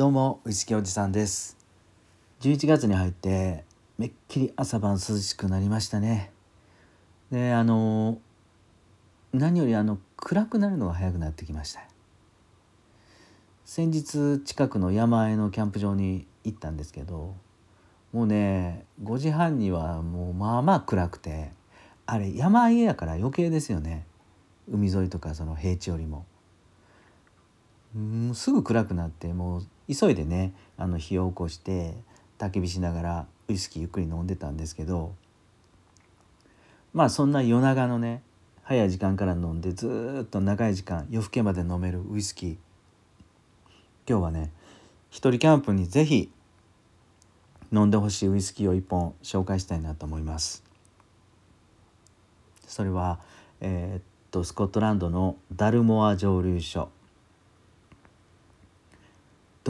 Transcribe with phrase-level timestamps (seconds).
[0.00, 1.58] どうもウイスキーおじさんです。
[2.40, 3.66] 11月に入って
[3.98, 6.32] めっきり朝晩涼しくなりましたね。
[7.30, 8.18] であの
[9.34, 11.82] 何よりあの暗くなるのが早くなってきました。
[13.66, 17.34] 先日近くの山あいのキャンプ場に行ったんですけど
[18.14, 21.52] もうね5時半にはもうまあまあ暗くて
[22.06, 24.06] あれ山あいやから余計ですよね。
[24.66, 26.24] 海沿いとかその平地よりも。
[27.94, 31.94] うんすぐ暗くなってもう急いでねあの火を起こして
[32.38, 35.14] 焚き火しながらウイスキーゆっくり飲んでたんですけど
[36.92, 38.22] まあそんな夜長のね
[38.62, 42.56] 早い時間から飲んでずっと長い時間夜更けまで飲めるウイスキー
[44.08, 44.52] 今日はね
[45.10, 46.30] 一人キャンプに是非
[47.72, 50.64] 飲んでほしいウイスキーを一本紹介したいなと思います。
[52.66, 53.20] それは
[53.60, 56.88] えー、っとスコットランドのダルモア蒸留所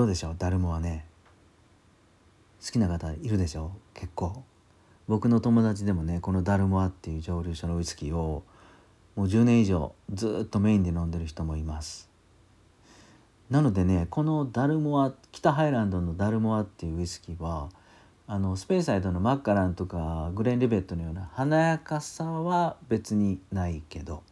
[0.00, 0.36] どうでしょう？
[0.38, 1.04] 誰もはね。
[2.64, 3.72] 好きな方いるでしょ？
[3.92, 4.44] 結構。
[5.06, 8.42] 僕の友達でもねこのダルモアっていう蒸留所のウイスキーを
[9.14, 12.08] もう10年以上ずっとメインで飲んでる人もいます。
[13.50, 17.68] なのでねこのダルモア北ハイランドのダルモアっていうウイスキーは
[18.26, 24.22] あのスペイサイドのマッカランとかグレン・リベットのような華やかさは別にないけど。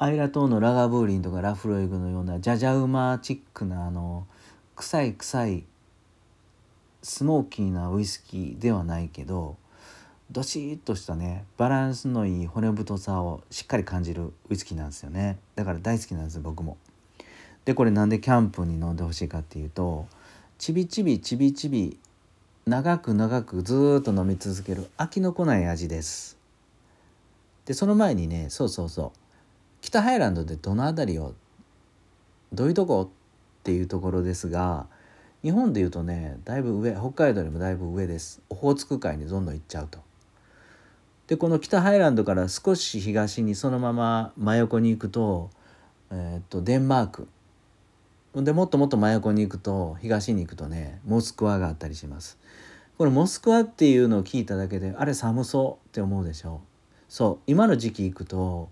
[0.00, 4.28] アイラ島のラガブーリンとかラフロイグのようなジャジャウマチックなあの
[4.76, 5.64] 臭い臭い
[7.02, 9.56] スモーキーなウイスキーではないけど
[10.30, 16.76] どしっとしたねバランスのいい骨太さをしっかり感じるウイスキーなんですよねだから大好きなんです僕も。
[17.64, 20.06] でこれなんでキャンプに飲んでほしいかっていうと
[20.58, 21.98] ちびちびちびちび
[22.66, 26.38] 長く長くずっと飲み続ける飽きのこない味です。
[27.66, 29.27] でその前にねそうそうそう
[29.80, 31.34] 北ハイランドでどの辺りを
[32.52, 34.86] どういうとこっていうところですが
[35.42, 40.00] 日本でいうとねだいぶ上北海道よりもだいぶ上ですオホーツク海にどんどん行っちゃうと。
[41.26, 45.50] でこの北ハイランドから少し東にそのまま真横に行くと,、
[46.10, 47.28] えー、っとデンマーク
[48.34, 52.38] でもっともっと真横に行くと東に行くとねモスクワがあったりします。
[52.96, 56.60] これモスクワっていうのを聞いただけであれ寒そうって思うでしょ
[57.08, 58.70] そう今の時期行くと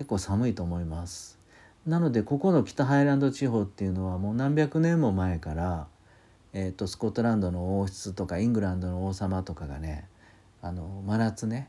[0.00, 1.38] 結構寒いと思います。
[1.86, 5.88] なのでここの北ハイランド地方っていうのはもう何百年も前から、
[6.54, 10.08] えーと、スコットランドの王室とかイングランドの王様とかがね
[10.62, 11.68] あの真夏ね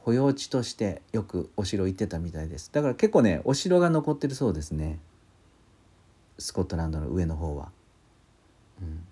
[0.00, 2.72] 保養地としてよくお城行ってたみたいです。
[2.72, 4.98] だから結構ねお城が残ってるそうですね。
[6.40, 7.70] スコットランドの上の方は。
[8.82, 9.04] うん。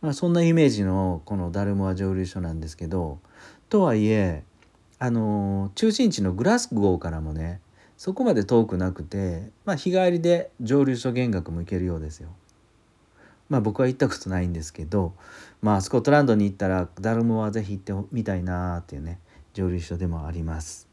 [0.00, 3.18] まあ、そんなイメージのこのダルモア蒸留所なんですけど
[3.68, 4.42] とはいえ
[4.98, 7.60] あの中心地のグラスゴーからもね
[7.96, 12.30] そこまで遠くなくて、まあ、日帰りで蒸留所見学も行けるようですよ。
[13.48, 15.14] まあ僕は行ったことないんですけど、
[15.62, 19.18] まあスコットランドに行ったらダルモはぜひ行ってみたいなっていうね
[19.54, 20.86] 蒸留所でもあります。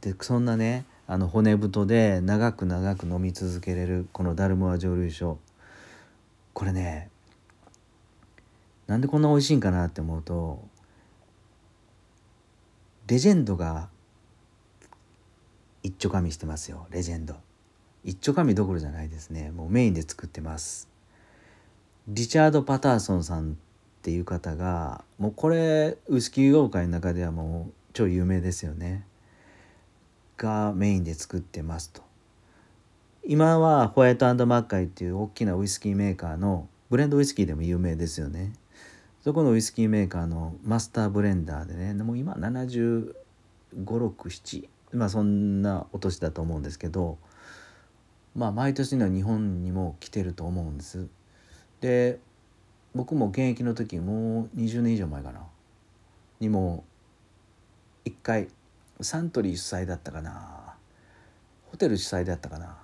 [0.00, 5.38] でそんなねあの骨太で長く長く飲み続けれるこのダルモア蒸留所
[6.52, 7.08] これね
[8.86, 10.62] なんでこんな美味しいんかなって思うと
[13.06, 13.90] レジェンドが
[15.82, 16.86] 一丁紙してますよ。
[16.90, 17.34] レジェンド。
[18.02, 19.50] 一丁紙どころじゃないですね。
[19.50, 20.88] もうメインで作ってます。
[22.08, 23.54] リチャード・パターソンさんっ
[24.00, 29.06] ていう方がもうこれウイスキー業界の中ではもう超有名ですよね。
[30.38, 32.02] がメインで作ってますと。
[33.26, 38.52] 今はホワイトマッカイっていう大きなウイスキーメーカーのブレンドウイスキーでも有名ですよね。
[39.24, 47.16] そこのウイスキーメーカーのマスターブレンダーでねもう今7567まあそんなお年だと思うんですけど
[48.36, 51.08] まあ毎年の日本にも来てると思うんです。
[51.80, 52.18] で
[52.94, 55.40] 僕も現役の時もう20年以上前かな
[56.40, 56.84] にも
[58.04, 58.48] 一回
[59.00, 60.74] サントリー主催だったかな
[61.70, 62.76] ホテル主催だったかな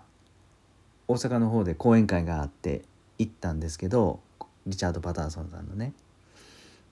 [1.06, 2.80] 大阪の方で講演会があって
[3.18, 4.20] 行ったんですけど
[4.66, 5.92] リチャード・パターソンさんのね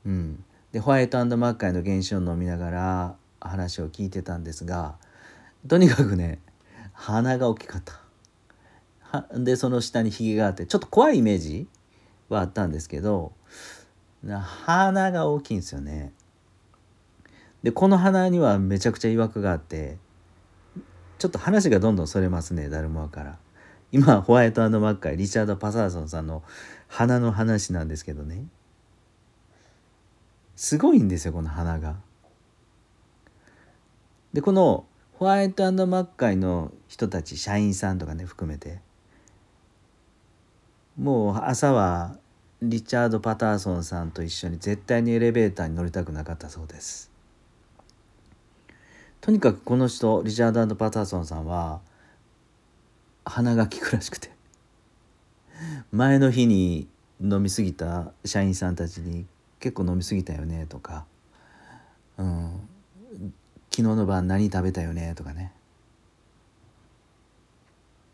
[0.09, 4.97] うん、でホワイトマッカイの原酒を飲みながら話を聞いてたんですが
[5.69, 6.41] とにかくね
[6.95, 8.01] 鼻が大きかった
[9.03, 9.27] は。
[9.35, 11.69] でその下にひげがあってちょっと怖いイメージ
[12.31, 13.33] はあったんですけど
[14.25, 16.13] 鼻が大きいんですよね。
[17.63, 19.99] でこの鼻にはめちゃくちゃ曰くがあって
[21.19, 23.39] ちょっと話がどんどんそれますねダルモアから。
[23.93, 26.43] 今ホワイトマッカイリチャード・パサーソンさんの
[26.89, 28.45] 鼻の話なんですけどね
[30.59, 31.95] すごいんですよこの花が。
[34.33, 38.81] でこのホワイトマッカイの人たち社員さんとかね含めて。
[40.99, 42.17] もう朝は
[42.61, 47.13] リチャード・パターソンさんと一緒に絶対にエレベーターに乗りたくなかったそうです。
[49.21, 51.81] とにかくこの人リチャードパターソンさんは
[53.25, 54.33] 鼻が利くらしくて。
[55.93, 56.89] 前の日に
[57.21, 59.25] 飲み過ぎた社員さんたちに
[59.61, 61.07] 「結構飲み過ぎたよね」とか、
[62.17, 62.69] うん、
[63.71, 65.53] 「昨日の晩何食べたよね」とかね。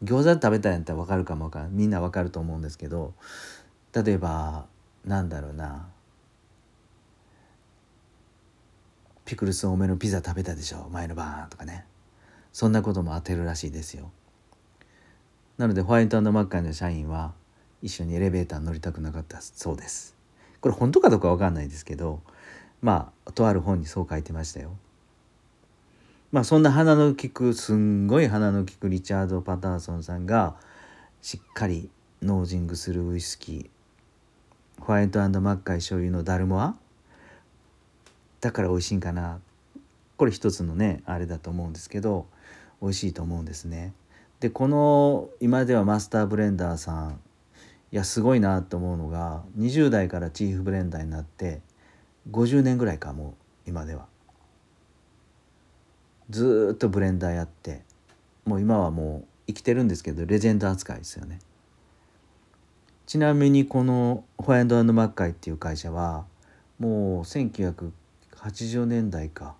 [0.02, 3.14] 餃子食べたんやったら分かるかも分かみんな分かると思うんですけど
[3.94, 4.66] 例えば
[5.06, 5.88] なんだろうな。
[9.24, 10.90] ピクルス多めのピザ食べたでしょ？
[10.90, 11.86] 前の晩とかね。
[12.52, 14.10] そんなことも当てるらしいですよ。
[15.56, 17.32] なのでホワイトマッカーの社員は
[17.80, 20.13] 一緒にエレベーター乗りたくなかったそうです。
[20.64, 22.22] これ本当かどうか分かんないですけど
[22.80, 24.70] まあとある本にそう書いてましたよ。
[26.32, 30.56] まあそんな鼻の利くすんごい鼻の利くリチャード・パターソンさんが
[31.20, 31.90] しっかり
[32.22, 36.74] ノージングするウイスキーホワイトマッカイ所有のダルモア
[38.40, 39.40] だから美味しいんかな？
[40.16, 42.24] これ一つのねあれだと思うんですけど
[42.80, 43.92] 美味しいと思うんですね。
[44.40, 47.20] でこの今ではマスターブレンダーさん
[47.94, 51.60] いやすごいなと思うのが20代からチーフブレンダーになって
[52.28, 53.36] 50年ぐらいかも
[53.66, 54.06] う今では。
[56.28, 57.82] ずっとブレンダーやって
[58.46, 61.38] もう今はもう生きてるんですけどレジェンド扱いですよね。
[63.06, 66.24] ちなみにこのホワイトマッカイっていう会社は
[66.80, 69.54] もう1980年代か、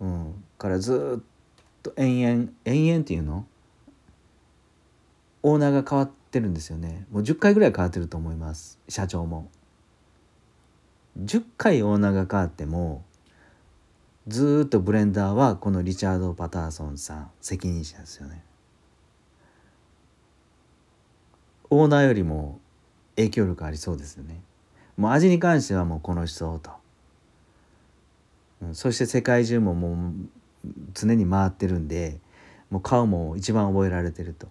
[0.00, 1.24] うん、からずっ
[1.82, 3.44] と延々延々っていうの？
[5.42, 9.50] オーナーが変わっててるんですよねもう10回ぐらい変わってると思います社長も。
[11.22, 13.04] 10回オーナーが変わっても
[14.26, 18.42] ずっとブレンダーはこのリチャード・パターソンさん責任者ですよね。
[21.70, 22.58] オーナーよりも
[23.14, 24.42] 影響力ありそうですよね。
[24.96, 26.70] もう味に関してはもうこの人と。
[28.72, 32.18] そして世界中ももう常に回ってるんで
[32.70, 34.48] もう顔も一番覚えられてると、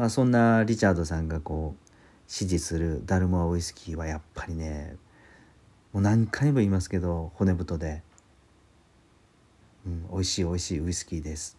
[0.00, 1.90] まあ、そんなリチャードさんがこう
[2.26, 4.96] 支持するダルモアウイスキーはやっぱりね
[5.92, 8.02] もう何回も言いますけど骨太で、
[9.84, 11.58] うん、美味しい美味しいウイスキーです。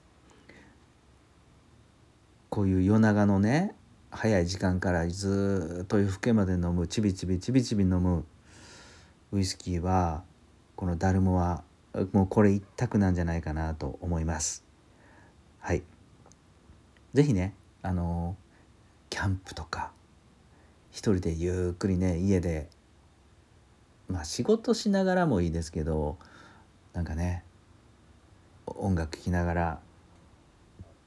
[2.49, 3.75] こういう夜長のね
[4.09, 8.25] 早い時間からずっと夜更けまで飲むちびちびちびちび飲む
[9.31, 10.23] ウイスキーは
[10.75, 11.63] このダルモア
[12.11, 14.63] もうこれ一択なんじゃないかなと思います。
[15.59, 15.83] はい。
[17.13, 17.53] 是非ね
[17.83, 18.35] あの
[19.09, 19.91] キャンプとか
[20.91, 22.69] 一人でゆっくりね家で
[24.07, 26.17] まあ仕事しながらもいいですけど
[26.93, 27.43] なんかね
[28.65, 29.79] 音楽聴きながら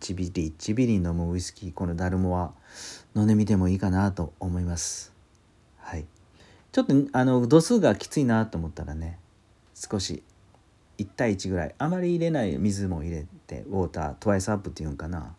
[0.01, 2.53] ちびりちびり飲むウイスキーこのダルモは
[3.17, 5.15] 飲んでみてもいいかなと思います。
[5.79, 6.05] はい。
[6.73, 9.19] ちょっとあの度数がきついなと思ったらね
[9.75, 10.23] 少し
[10.99, 15.35] 1対1ぐらいあまり入れない水も入れてウォータートワイスアップっていうんかな。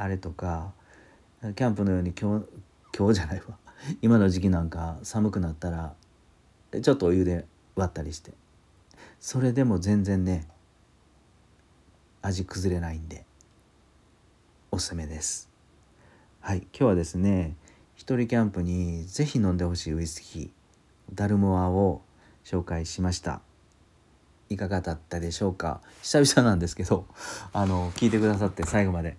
[0.00, 0.72] あれとか
[1.42, 2.46] キャンプのように今日
[2.96, 3.58] 今日じゃないわ。
[4.00, 5.92] 今の時期なんか寒くなったら
[6.80, 7.44] ちょっとお湯で
[7.76, 8.32] 割ったりして。
[9.20, 10.48] それでも全然ね
[12.22, 13.26] 味崩れないんで
[14.70, 15.50] おすすめです。
[16.40, 17.54] はい今日はですね
[17.94, 20.50] 一人キャンプに是非飲んでほしいウイスキー
[21.12, 22.00] ダルモアを
[22.42, 23.42] 紹介しました。
[24.48, 25.82] いかがだったでしょうか？
[26.00, 27.04] 久々なんですけど
[27.52, 29.18] あの聞いてくださって最後まで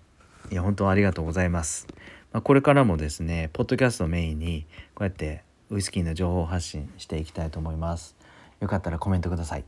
[0.52, 1.86] いや本当ありがとうございます、
[2.30, 8.14] まあ、これからもですねポッドキャストをメインにこうやってウイスキーの情報発信していきたいと思います。
[8.60, 9.64] よかったらコメントください。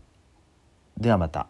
[0.98, 1.48] ではまた。